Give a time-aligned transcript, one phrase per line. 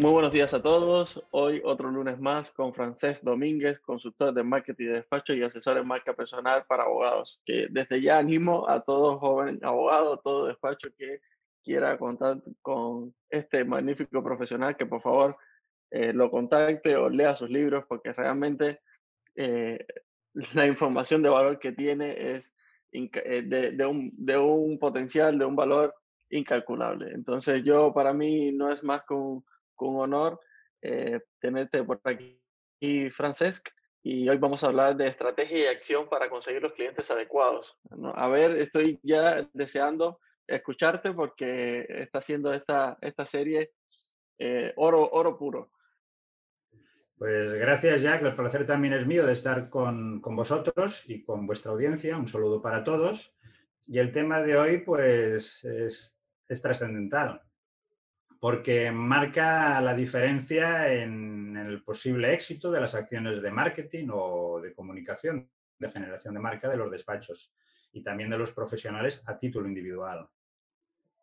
[0.00, 1.22] Muy buenos días a todos.
[1.30, 5.86] Hoy otro lunes más con Francés Domínguez, consultor de marketing de despacho y asesor en
[5.86, 7.42] marca personal para abogados.
[7.44, 11.20] Que desde ya animo a todo joven abogado, todo despacho que
[11.62, 15.36] quiera contar con este magnífico profesional, que por favor
[15.90, 18.80] eh, lo contacte o lea sus libros, porque realmente
[19.34, 19.84] eh,
[20.54, 22.54] la información de valor que tiene es
[22.92, 25.94] eh, de, un, de un potencial, de un valor
[26.30, 27.12] incalculable.
[27.12, 29.44] Entonces yo para mí no es más que un
[29.80, 30.38] con honor
[30.82, 33.66] eh, tenerte por aquí, Francesc.
[34.02, 37.78] Y hoy vamos a hablar de estrategia y acción para conseguir los clientes adecuados.
[38.14, 43.72] A ver, estoy ya deseando escucharte porque está haciendo esta, esta serie
[44.38, 45.70] eh, oro, oro puro.
[47.16, 48.22] Pues gracias, Jack.
[48.22, 52.16] El placer también es mío de estar con, con, vosotros y con vuestra audiencia.
[52.16, 53.34] Un saludo para todos.
[53.86, 57.42] Y el tema de hoy, pues, es, es trascendental
[58.40, 64.72] porque marca la diferencia en el posible éxito de las acciones de marketing o de
[64.72, 67.52] comunicación, de generación de marca de los despachos
[67.92, 70.26] y también de los profesionales a título individual.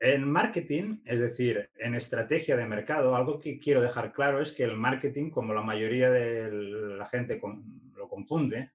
[0.00, 4.64] En marketing, es decir, en estrategia de mercado, algo que quiero dejar claro es que
[4.64, 7.40] el marketing, como la mayoría de la gente
[7.94, 8.72] lo confunde,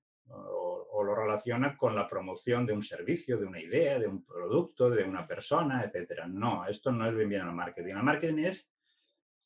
[0.91, 4.89] o lo relaciona con la promoción de un servicio, de una idea, de un producto,
[4.89, 6.25] de una persona, etc.
[6.27, 7.95] No, esto no es bien bien el marketing.
[7.95, 8.71] El marketing es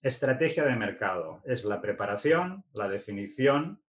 [0.02, 3.82] estrategia de mercado, es la preparación, la definición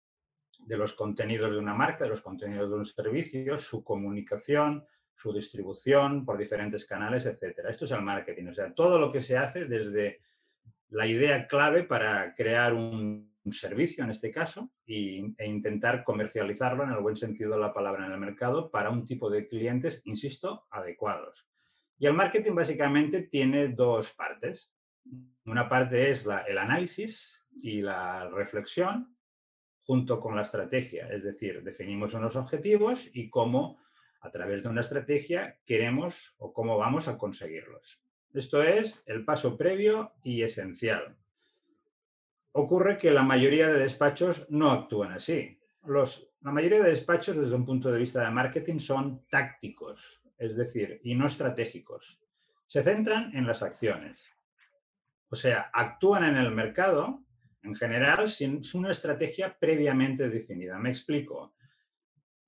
[0.61, 5.33] de los contenidos de una marca, de los contenidos de un servicio, su comunicación, su
[5.33, 7.67] distribución por diferentes canales, etc.
[7.69, 10.21] Esto es el marketing, o sea, todo lo que se hace desde
[10.91, 16.91] la idea clave para crear un un servicio en este caso e intentar comercializarlo en
[16.91, 20.67] el buen sentido de la palabra en el mercado para un tipo de clientes, insisto,
[20.71, 21.47] adecuados.
[21.99, 24.75] Y el marketing básicamente tiene dos partes.
[25.45, 29.15] Una parte es el análisis y la reflexión
[29.83, 33.79] junto con la estrategia, es decir, definimos unos objetivos y cómo
[34.21, 38.01] a través de una estrategia queremos o cómo vamos a conseguirlos.
[38.33, 41.19] Esto es el paso previo y esencial
[42.57, 45.61] ocurre que la mayoría de despachos no actúan así.
[45.87, 50.57] Los, la mayoría de despachos, desde un punto de vista de marketing, son tácticos, es
[50.57, 52.21] decir, y no estratégicos.
[52.67, 54.31] Se centran en las acciones.
[55.31, 57.25] O sea, actúan en el mercado,
[57.63, 60.79] en general, sin una estrategia previamente definida.
[60.79, 61.55] Me explico.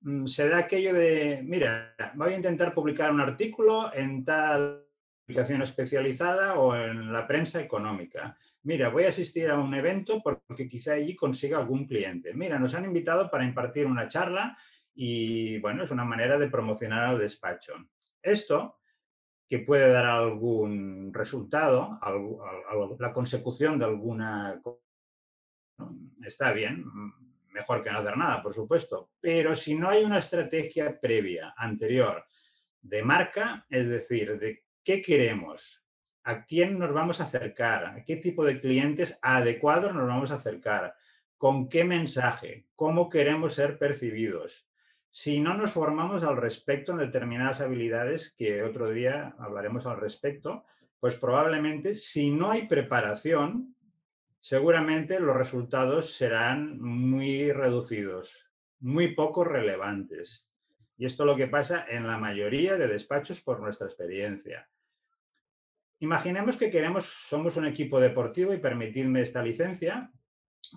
[0.01, 4.86] Mm, se da aquello de, mira, voy a intentar publicar un artículo en tal
[5.27, 8.37] especializada o en la prensa económica.
[8.63, 12.33] Mira, voy a asistir a un evento porque quizá allí consiga algún cliente.
[12.33, 14.57] Mira, nos han invitado para impartir una charla
[14.93, 17.73] y bueno, es una manera de promocionar al despacho.
[18.21, 18.79] Esto,
[19.47, 21.93] que puede dar algún resultado,
[22.99, 24.59] la consecución de alguna...
[26.23, 26.83] Está bien,
[27.49, 32.25] mejor que no hacer nada, por supuesto, pero si no hay una estrategia previa, anterior,
[32.81, 35.83] de marca, es decir, de qué queremos,
[36.23, 40.35] a quién nos vamos a acercar, a qué tipo de clientes adecuados nos vamos a
[40.35, 40.95] acercar,
[41.37, 44.69] con qué mensaje, cómo queremos ser percibidos.
[45.09, 50.63] Si no nos formamos al respecto en determinadas habilidades, que otro día hablaremos al respecto,
[51.01, 53.75] pues probablemente si no hay preparación,
[54.39, 58.49] seguramente los resultados serán muy reducidos,
[58.79, 60.49] muy poco relevantes.
[60.97, 64.69] Y esto es lo que pasa en la mayoría de despachos por nuestra experiencia.
[65.99, 70.11] Imaginemos que queremos, somos un equipo deportivo y permitidme esta licencia,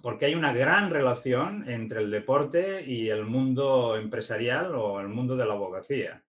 [0.03, 5.37] porque hay una gran relación entre el deporte y el mundo empresarial o el mundo
[5.37, 6.25] de la abogacía.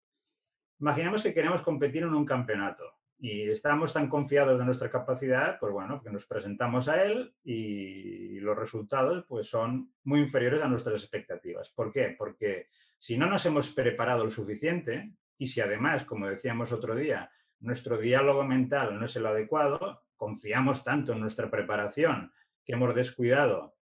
[0.79, 5.73] Imaginemos que queremos competir en un campeonato y estamos tan confiados de nuestra capacidad, pues
[5.73, 11.01] bueno, que nos presentamos a él y los resultados pues son muy inferiores a nuestras
[11.01, 11.69] expectativas.
[11.69, 12.15] ¿Por qué?
[12.17, 12.67] Porque
[12.99, 17.97] si no nos hemos preparado lo suficiente y si además, como decíamos otro día, nuestro
[17.97, 22.31] diálogo mental no es el adecuado, confiamos tanto en nuestra preparación
[22.65, 23.75] que hemos descuidado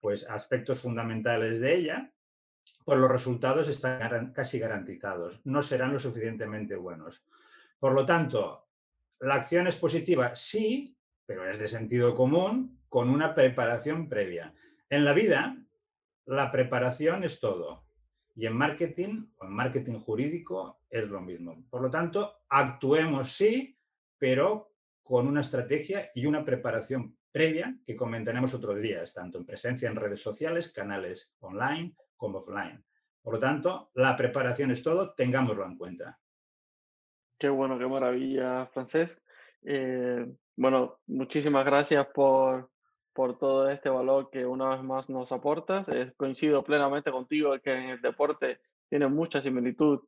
[0.00, 2.12] pues, aspectos fundamentales de ella,
[2.84, 7.26] pues los resultados están casi garantizados, no serán lo suficientemente buenos.
[7.78, 8.68] Por lo tanto,
[9.20, 10.96] la acción es positiva, sí,
[11.26, 14.52] pero es de sentido común con una preparación previa.
[14.90, 15.56] En la vida,
[16.26, 17.84] la preparación es todo.
[18.34, 21.64] Y en marketing o en marketing jurídico es lo mismo.
[21.68, 23.78] Por lo tanto, actuemos sí,
[24.18, 29.88] pero con una estrategia y una preparación previa que comentaremos otros días, tanto en presencia
[29.88, 32.84] en redes sociales, canales online como offline.
[33.22, 36.18] Por lo tanto, la preparación es todo, tengámoslo en cuenta.
[37.38, 39.22] Qué bueno, qué maravilla, Francés.
[39.62, 40.26] Eh,
[40.56, 42.70] bueno, muchísimas gracias por,
[43.12, 45.86] por todo este valor que una vez más nos aportas.
[46.16, 50.00] coincido plenamente contigo que en el deporte tiene mucha similitud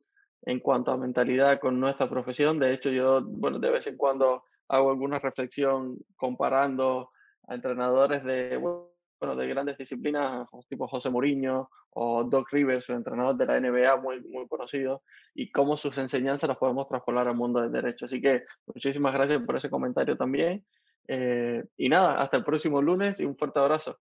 [0.43, 2.59] en cuanto a mentalidad con nuestra profesión.
[2.59, 7.11] De hecho, yo, bueno, de vez en cuando hago alguna reflexión comparando
[7.47, 13.37] a entrenadores de, bueno, de grandes disciplinas, tipo José Mourinho o Doc Rivers, el entrenador
[13.37, 15.01] de la NBA muy, muy conocido,
[15.33, 18.05] y cómo sus enseñanzas las podemos traspolar al mundo del derecho.
[18.05, 20.65] Así que muchísimas gracias por ese comentario también.
[21.07, 23.97] Eh, y nada, hasta el próximo lunes y un fuerte abrazo.